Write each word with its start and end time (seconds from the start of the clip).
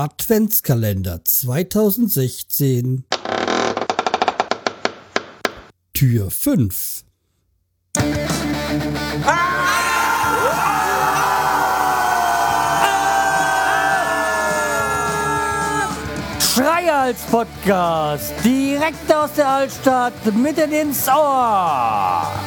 Adventskalender 0.00 1.22
2016 1.26 3.04
Tür 5.92 6.30
5 6.30 7.04
Schreihals 16.40 17.20
Podcast, 17.30 18.32
direkt 18.42 19.14
aus 19.14 19.34
der 19.34 19.48
Altstadt, 19.48 20.14
mitten 20.34 20.72
ins 20.72 21.08
Ohr. 21.08 22.39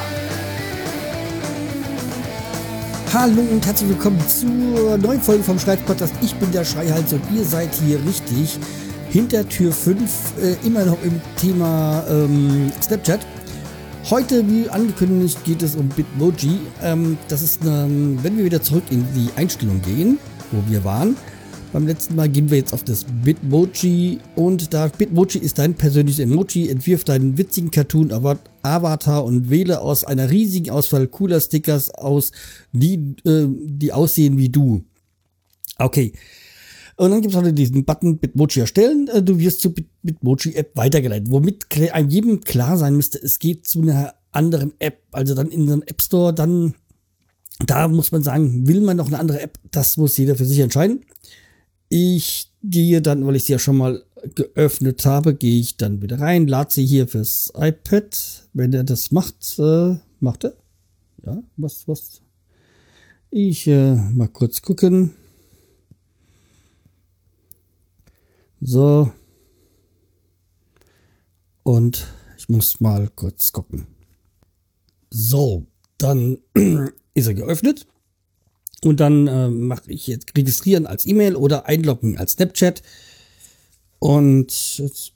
Hallo 3.13 3.41
und 3.51 3.63
herzlich 3.63 3.91
willkommen 3.91 4.19
zur 4.27 4.97
neuen 4.97 5.21
Folge 5.21 5.43
vom 5.43 5.59
Schreihals 5.59 5.83
Podcast. 5.83 6.15
Ich 6.23 6.33
bin 6.33 6.51
der 6.51 6.65
Schreihals 6.65 7.13
und 7.13 7.21
ihr 7.31 7.45
seid 7.45 7.69
hier 7.75 8.03
richtig 8.07 8.57
hinter 9.11 9.47
Tür 9.47 9.71
5, 9.71 10.01
äh, 10.41 10.65
immer 10.65 10.83
noch 10.83 10.97
im 11.03 11.21
Thema 11.35 12.03
ähm, 12.09 12.71
Snapchat. 12.81 13.19
Heute, 14.09 14.49
wie 14.49 14.67
angekündigt, 14.67 15.43
geht 15.43 15.61
es 15.61 15.75
um 15.75 15.89
Bitmoji. 15.89 16.59
Ähm, 16.81 17.19
das 17.27 17.43
ist, 17.43 17.61
eine, 17.61 18.17
wenn 18.23 18.35
wir 18.35 18.45
wieder 18.45 18.63
zurück 18.63 18.85
in 18.89 19.05
die 19.13 19.29
Einstellung 19.35 19.79
gehen, 19.83 20.17
wo 20.51 20.63
wir 20.67 20.83
waren. 20.83 21.15
Beim 21.73 21.87
letzten 21.87 22.15
Mal 22.15 22.29
gehen 22.29 22.51
wir 22.51 22.59
jetzt 22.59 22.71
auf 22.71 22.83
das 22.83 23.03
Bitmoji 23.03 24.19
und 24.35 24.75
da 24.75 24.89
Bitmoji 24.89 25.39
ist 25.39 25.57
dein 25.57 25.73
persönliches 25.73 26.19
Emoji, 26.19 26.69
entwirf 26.69 27.03
deinen 27.03 27.35
witzigen 27.39 27.71
Cartoon-Avatar 27.71 29.25
und 29.25 29.49
wähle 29.49 29.81
aus 29.81 30.03
einer 30.03 30.29
riesigen 30.29 30.69
Auswahl 30.69 31.07
cooler 31.07 31.41
Stickers 31.41 31.89
aus, 31.89 32.31
die, 32.73 33.15
äh, 33.25 33.47
die 33.47 33.91
aussehen 33.91 34.37
wie 34.37 34.49
du. 34.49 34.83
Okay. 35.79 36.13
Und 36.95 37.09
dann 37.09 37.21
gibt 37.21 37.33
es 37.33 37.39
heute 37.39 37.53
diesen 37.53 37.85
Button 37.85 38.19
Bitmoji 38.19 38.59
erstellen. 38.59 39.07
Äh, 39.07 39.23
du 39.23 39.39
wirst 39.39 39.61
zur 39.61 39.73
Bitmoji-App 40.03 40.77
weitergeleitet, 40.77 41.31
womit 41.31 41.65
einem 41.91 42.09
jedem 42.09 42.41
klar 42.41 42.77
sein 42.77 42.95
müsste, 42.95 43.17
es 43.17 43.39
geht 43.39 43.65
zu 43.67 43.81
einer 43.81 44.13
anderen 44.31 44.73
App. 44.77 45.01
Also 45.11 45.33
dann 45.33 45.49
in 45.49 45.63
einem 45.63 45.81
App 45.81 46.03
Store, 46.03 46.35
dann, 46.35 46.75
da 47.65 47.87
muss 47.87 48.11
man 48.11 48.21
sagen, 48.21 48.67
will 48.67 48.81
man 48.81 48.97
noch 48.97 49.07
eine 49.07 49.17
andere 49.17 49.41
App? 49.41 49.57
Das 49.71 49.97
muss 49.97 50.15
jeder 50.17 50.35
für 50.35 50.45
sich 50.45 50.59
entscheiden. 50.59 51.03
Ich 51.95 52.51
gehe 52.63 53.03
dann, 53.03 53.23
weil 53.23 53.35
ich 53.35 53.45
sie 53.45 53.51
ja 53.51 53.59
schon 53.59 53.77
mal 53.77 54.03
geöffnet 54.33 55.05
habe, 55.05 55.35
gehe 55.35 55.59
ich 55.59 55.77
dann 55.77 56.01
wieder 56.01 56.19
rein, 56.19 56.47
lade 56.47 56.73
sie 56.73 56.87
hier 56.87 57.07
fürs 57.07 57.53
iPad. 57.55 58.49
Wenn 58.53 58.73
er 58.73 58.83
das 58.83 59.11
macht, 59.11 59.59
äh, 59.59 59.97
macht 60.19 60.45
er. 60.45 60.55
Ja, 61.23 61.43
was, 61.55 61.87
was? 61.87 62.23
Ich 63.29 63.67
äh, 63.67 63.93
mal 63.93 64.27
kurz 64.27 64.63
gucken. 64.63 65.13
So. 68.59 69.11
Und 71.61 72.07
ich 72.39 72.49
muss 72.49 72.81
mal 72.81 73.07
kurz 73.15 73.51
gucken. 73.51 73.85
So, 75.11 75.67
dann 75.99 76.39
ist 77.13 77.27
er 77.27 77.35
geöffnet. 77.35 77.85
Und 78.85 78.99
dann 78.99 79.27
äh, 79.27 79.49
mache 79.49 79.91
ich 79.91 80.07
jetzt 80.07 80.35
registrieren 80.37 80.85
als 80.85 81.05
E-Mail 81.05 81.35
oder 81.35 81.67
einloggen 81.67 82.17
als 82.17 82.33
Snapchat. 82.33 82.81
Und 83.99 84.77
jetzt 84.77 85.13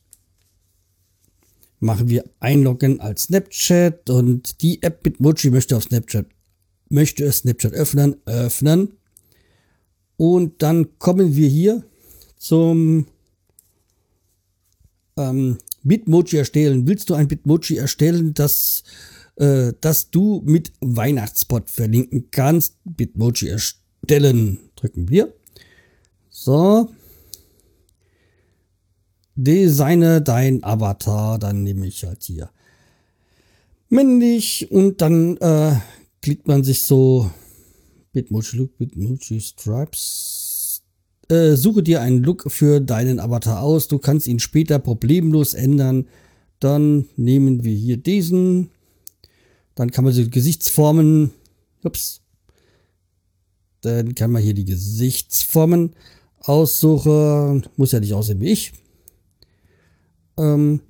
machen 1.80 2.10
wir 2.10 2.24
einloggen 2.40 3.00
als 3.00 3.24
Snapchat 3.24 4.10
und 4.10 4.62
die 4.62 4.82
App 4.82 5.04
Bitmoji 5.04 5.52
möchte 5.52 5.76
auf 5.76 5.84
Snapchat 5.84 6.26
möchte 6.90 7.32
Snapchat 7.32 7.74
öffnen, 7.74 8.16
öffnen. 8.26 8.94
Und 10.16 10.62
dann 10.64 10.98
kommen 11.00 11.36
wir 11.36 11.48
hier 11.48 11.84
zum 12.38 13.08
ähm, 15.18 15.58
Bitmoji 15.84 16.38
erstellen. 16.38 16.88
Willst 16.88 17.10
du 17.10 17.14
ein 17.14 17.28
Bitmoji 17.28 17.78
erstellen, 17.78 18.34
das 18.34 18.84
äh, 19.38 19.74
dass 19.82 20.10
du 20.10 20.42
mit 20.46 20.74
Weihnachtsspot 20.82 21.70
verlinken 21.70 22.30
kannst. 22.32 22.78
Bitmoji 22.84 23.50
erstellen. 23.50 24.60
Drücken 24.76 25.10
wir. 25.10 25.34
So. 26.30 26.90
Designe 29.36 30.22
dein 30.22 30.64
Avatar. 30.64 31.40
Dann 31.40 31.64
nehme 31.64 31.88
ich 31.88 32.04
halt 32.04 32.24
hier 32.24 32.50
männlich 33.90 34.70
und 34.72 35.02
dann 35.02 35.38
äh, 35.38 35.76
klickt 36.22 36.48
man 36.48 36.64
sich 36.64 36.82
so 36.82 37.30
Bitmoji 38.14 38.58
Look, 38.58 38.78
Bitmoji 38.78 39.40
Stripes. 39.40 40.84
Äh, 41.30 41.56
suche 41.56 41.84
dir 41.84 42.02
einen 42.02 42.24
Look 42.24 42.52
für 42.52 42.80
deinen 42.80 43.20
Avatar 43.20 43.62
aus. 43.62 43.88
Du 43.88 44.00
kannst 44.00 44.28
ihn 44.28 44.40
später 44.40 44.80
problemlos 44.80 45.54
ändern. 45.54 46.08
Dann 46.60 47.06
nehmen 47.16 47.64
wir 47.64 47.76
hier 47.76 47.98
diesen. 47.98 48.72
Dann 49.78 49.92
kann 49.92 50.04
man 50.04 50.14
die 50.14 50.30
Gesichtsformen, 50.32 51.32
ups, 51.84 52.22
dann 53.82 54.16
kann 54.16 54.32
man 54.32 54.42
hier 54.42 54.56
die 54.56 54.66
Gesichtsformen 54.66 55.96
aussuchen. 56.40 57.64
Muss 57.76 57.92
ja 57.92 58.00
nicht 58.00 58.16
aussehen 58.16 58.40
wie 58.42 58.50
ich. 58.50 58.74
Ähm, 60.36 60.82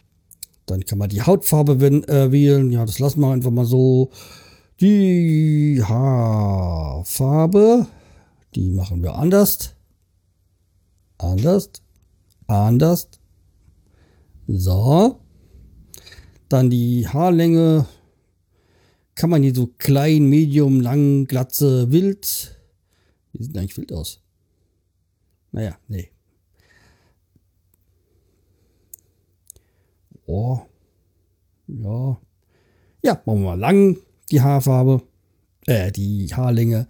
dann 0.68 0.86
kann 0.86 1.00
man 1.00 1.10
die 1.10 1.22
Hautfarbe 1.22 1.74
äh, 2.08 2.32
wählen. 2.32 2.72
Ja, 2.72 2.86
das 2.86 3.00
lassen 3.00 3.20
wir 3.20 3.30
einfach 3.30 3.52
mal 3.52 3.66
so. 3.66 4.10
Die 4.80 5.84
Haarfarbe, 5.84 7.08
die 8.56 8.72
machen 8.72 9.04
wir 9.04 9.16
anders. 9.16 9.74
Anders. 11.18 11.72
Anders. 12.48 13.10
So. 14.48 15.20
Dann 16.48 16.70
die 16.70 17.06
Haarlänge 17.06 17.86
kann 19.18 19.32
man 19.32 19.42
hier 19.42 19.54
so 19.54 19.66
klein, 19.80 20.30
medium, 20.30 20.80
lang, 20.80 21.26
glatze, 21.26 21.92
wild. 21.92 22.56
Wie 23.34 23.44
sieht 23.44 23.58
eigentlich 23.58 23.76
wild 23.76 23.92
aus? 23.92 24.22
Naja, 25.52 25.76
nee. 25.88 26.12
Oh. 30.28 30.60
Ja. 31.68 32.22
Ja, 33.02 33.22
machen 33.26 33.42
wir 33.42 33.50
mal 33.50 33.60
lang 33.60 33.98
die 34.30 34.42
Haarfarbe. 34.42 35.02
Äh, 35.66 35.92
die 35.92 36.28
Haarlänge. 36.36 36.88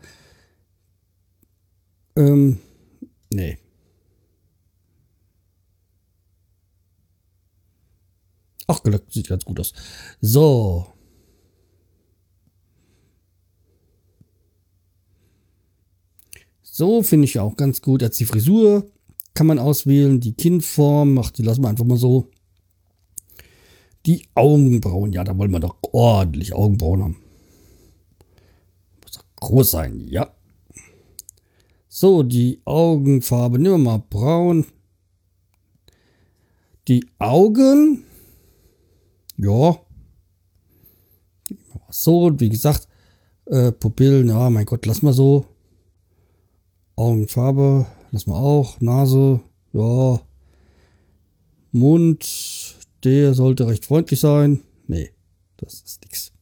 Ähm, 2.17 2.59
nee. 3.31 3.57
Ach, 8.67 8.81
sieht 9.07 9.29
ganz 9.29 9.45
gut 9.45 9.61
aus. 9.61 9.71
So. 10.19 10.96
So 16.77 17.01
finde 17.01 17.25
ich 17.25 17.39
auch 17.39 17.55
ganz 17.55 17.81
gut. 17.81 18.03
Jetzt 18.03 18.19
die 18.19 18.25
Frisur 18.25 18.85
kann 19.33 19.47
man 19.47 19.57
auswählen. 19.57 20.19
Die 20.19 20.33
Kinnform, 20.33 21.17
ach, 21.17 21.31
die 21.31 21.41
lassen 21.41 21.63
wir 21.63 21.69
einfach 21.69 21.85
mal 21.85 21.97
so. 21.97 22.29
Die 24.05 24.27
Augenbrauen, 24.35 25.11
ja, 25.11 25.23
da 25.23 25.35
wollen 25.35 25.49
wir 25.49 25.59
doch 25.59 25.75
ordentlich 25.91 26.53
Augenbrauen 26.53 27.01
haben. 27.01 27.15
Muss 29.01 29.11
doch 29.13 29.23
groß 29.37 29.71
sein, 29.71 30.07
ja. 30.07 30.31
So, 31.87 32.21
die 32.21 32.61
Augenfarbe, 32.63 33.57
nehmen 33.57 33.83
wir 33.83 33.91
mal 33.93 34.03
braun. 34.07 34.67
Die 36.87 37.07
Augen, 37.17 38.03
ja. 39.35 39.79
So, 41.89 42.39
wie 42.39 42.49
gesagt, 42.49 42.87
äh, 43.45 43.71
Pupillen, 43.71 44.27
ja, 44.27 44.51
mein 44.51 44.67
Gott, 44.67 44.85
lass 44.85 45.01
mal 45.01 45.13
so. 45.13 45.47
Augenfarbe, 46.97 47.85
lass 48.11 48.25
mal 48.25 48.35
auch. 48.39 48.81
Nase, 48.81 49.39
ja. 49.71 50.19
Mund, 51.71 52.75
der 53.03 53.35
sollte 53.35 53.67
recht 53.67 53.85
freundlich 53.85 54.19
sein. 54.19 54.63
Nee, 54.87 55.11
das 55.57 55.75
ist 55.81 56.01
nix. 56.03 56.33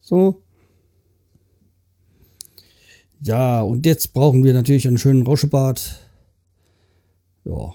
So. 0.00 0.42
Ja, 3.22 3.62
und 3.62 3.86
jetzt 3.86 4.12
brauchen 4.12 4.44
wir 4.44 4.52
natürlich 4.52 4.86
einen 4.86 4.98
schönen 4.98 5.22
Rauschebart. 5.22 5.98
Ja. 7.44 7.74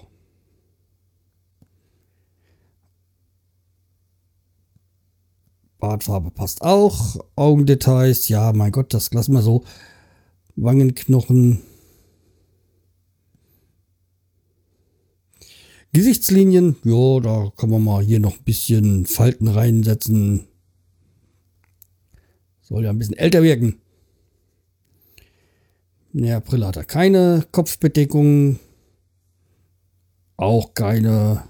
Bartfarbe 5.80 6.30
passt 6.30 6.62
auch. 6.62 7.16
Augendetails, 7.34 8.28
ja, 8.28 8.52
mein 8.52 8.70
Gott, 8.70 8.94
das 8.94 9.12
lassen 9.12 9.32
wir 9.32 9.42
so. 9.42 9.64
Wangenknochen, 10.54 11.62
Gesichtslinien, 15.92 16.76
ja, 16.84 17.20
da 17.20 17.52
kann 17.56 17.70
man 17.70 17.82
mal 17.82 18.02
hier 18.02 18.20
noch 18.20 18.38
ein 18.38 18.44
bisschen 18.44 19.06
Falten 19.06 19.48
reinsetzen. 19.48 20.46
Soll 22.60 22.84
ja 22.84 22.90
ein 22.90 22.98
bisschen 22.98 23.16
älter 23.16 23.42
wirken. 23.42 23.80
Ja, 26.12 26.38
Brille 26.40 26.66
hat 26.66 26.76
er 26.76 26.84
keine. 26.84 27.44
Kopfbedeckung. 27.50 28.60
auch 30.36 30.74
keine. 30.74 31.44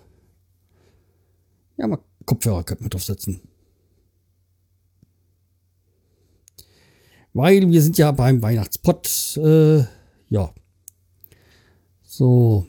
Ja, 1.77 1.87
mal 1.87 1.99
Kopfhörer 2.25 2.65
könnte 2.65 2.83
man 2.83 2.91
draufsetzen. 2.91 3.41
Weil 7.33 7.71
wir 7.71 7.83
sind 7.83 7.99
ja 7.99 8.11
beim 8.13 8.43
Weihnachtspott. 8.43 9.37
Äh, 9.37 9.85
ja. 10.29 10.55
So. 12.03 12.67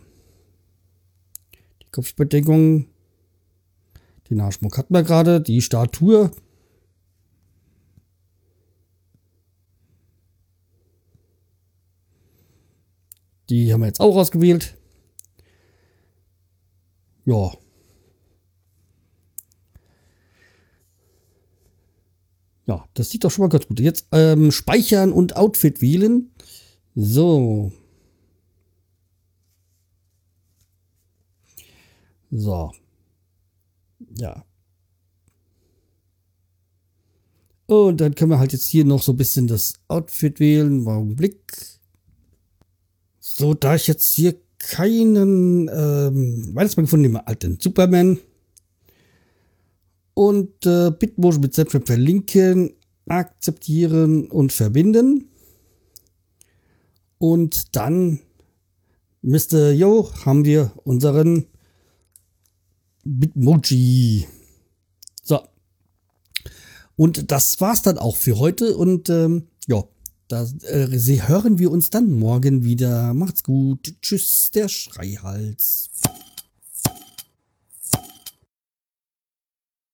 Kopfbedeckung. 1.91 2.87
Den 4.29 4.41
Haarschmuck 4.41 4.77
hatten 4.77 4.93
wir 4.93 5.03
gerade. 5.03 5.41
Die 5.41 5.61
Statue. 5.61 6.31
Die 13.49 13.73
haben 13.73 13.81
wir 13.81 13.87
jetzt 13.87 13.99
auch 13.99 14.15
ausgewählt. 14.15 14.77
Ja. 17.25 17.51
Ja, 22.65 22.87
das 22.93 23.09
sieht 23.09 23.25
doch 23.25 23.31
schon 23.31 23.43
mal 23.43 23.49
ganz 23.49 23.67
gut. 23.67 23.81
Jetzt 23.81 24.07
ähm, 24.13 24.51
speichern 24.51 25.11
und 25.11 25.35
Outfit 25.35 25.81
wählen. 25.81 26.31
So. 26.95 27.73
So. 32.31 32.71
Ja. 34.17 34.45
Und 37.67 38.01
dann 38.01 38.15
können 38.15 38.31
wir 38.31 38.39
halt 38.39 38.53
jetzt 38.53 38.67
hier 38.67 38.83
noch 38.83 39.01
so 39.01 39.13
ein 39.13 39.17
bisschen 39.17 39.47
das 39.47 39.75
Outfit 39.87 40.39
wählen. 40.39 40.85
Augenblick. 40.87 41.39
So, 43.19 43.53
da 43.53 43.75
ich 43.75 43.87
jetzt 43.87 44.11
hier 44.11 44.35
keinen 44.57 45.69
ähm, 45.69 46.53
Weihnachtsmann 46.53 46.85
gefunden 46.85 47.15
habe, 47.15 47.27
alten 47.27 47.59
Superman. 47.61 48.19
Und 50.13 50.65
äh, 50.65 50.91
Bitmotion 50.91 51.41
mit 51.41 51.53
Snapchat 51.53 51.87
verlinken, 51.87 52.73
akzeptieren 53.07 54.29
und 54.29 54.51
verbinden. 54.51 55.29
Und 57.17 57.75
dann, 57.75 58.19
Mr. 59.21 59.71
Yo, 59.71 60.11
haben 60.25 60.43
wir 60.43 60.71
unseren 60.83 61.45
Bitmoji. 63.03 64.27
So. 65.23 65.41
Und 66.95 67.31
das 67.31 67.59
war's 67.61 67.81
dann 67.81 67.97
auch 67.97 68.15
für 68.15 68.37
heute. 68.37 68.77
Und 68.77 69.09
ähm, 69.09 69.47
ja, 69.67 69.83
da 70.27 70.47
äh, 70.63 70.87
hören 71.27 71.59
wir 71.59 71.71
uns 71.71 71.89
dann 71.89 72.11
morgen 72.11 72.63
wieder. 72.63 73.13
Macht's 73.13 73.43
gut. 73.43 73.95
Tschüss, 74.01 74.51
der 74.53 74.69
Schreihals. 74.69 75.89